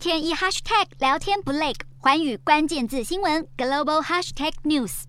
[0.00, 5.02] 天一 hashtag 聊天不累，寰宇关键字新闻 global hashtag news。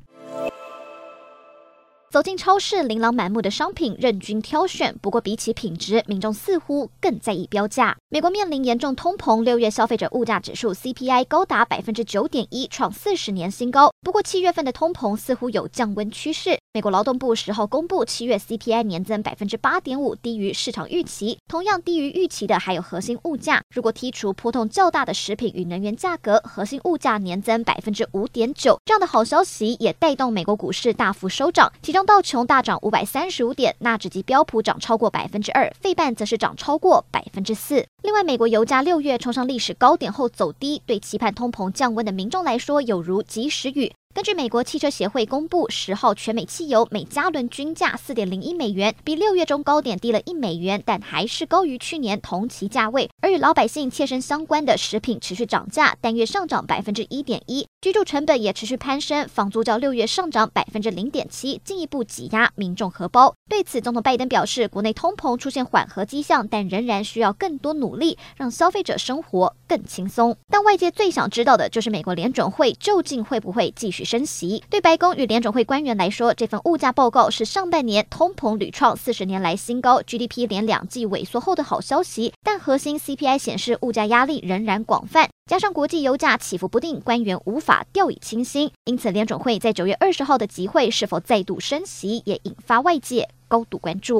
[2.10, 4.94] 走进超市，琳琅满目的商品任君挑选。
[5.02, 7.96] 不过，比起品质，民众似乎更在意标价。
[8.10, 13.94] 美国面临严重通膨，六月消费者物价指数 CPI 高达百分之九点一，创四十年新高。
[14.02, 16.60] 不过，七月份的通膨似乎有降温趋势。
[16.74, 21.38] 美国劳动部十号公布，七月 CPI 年增百分之八点五，低于市场预期。
[21.50, 23.62] 同样低于预期的还有核心物价。
[23.76, 28.80] 如果剔除波动较大的食品与能源价格，核心物价年增百分之五点九。
[28.86, 32.06] 这样的好消息也带动美国股市大幅收涨，其中。
[32.06, 37.86] 道琼大涨五百三十五点，纳指及标普涨超过百分之二，费半则是涨超过百分之四。
[38.02, 43.92] 另外，美国油价六月冲上历史高点后走低，对期盼通膨降温的民众来说，有如及时雨。
[44.14, 53.10] 根据美国汽车协会公布，十号全美汽油每加仑均价四点零一美元，比六月中高点低了一美元，但还是高于去年同期价位。
[53.22, 63.34] 而与老百姓切身相关的食品持续涨价，单月上涨百分之一点一，居住成本也持续攀升，房租较六月上涨百分之零点七，进一步挤压民众荷包。
[63.50, 70.36] 对此，总统拜登表示，国内通膨出现缓和迹象，但仍然需要更多努力，让消费者生活更轻松。
[70.50, 74.64] 但外界最想知道的就是，美国联准会究竟会不会继续升息？
[74.70, 82.34] 对白宫与联准会官员来说，这份物价报告是上半年通膨屡创四十年来新高，GDP 连两季萎缩后的好消息。
[82.44, 88.72] 但核心 CPI 显示物价压力仍然广泛，加上国际油价起伏不定，官员无法掉以轻心。
[88.86, 94.20] 因此，联准会在九月二十号的集会是否再度升息，也引发外界高度关注。